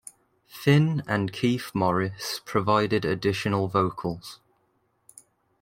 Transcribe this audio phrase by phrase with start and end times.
[0.47, 4.39] Finn and Keith Morris provided additional vocals.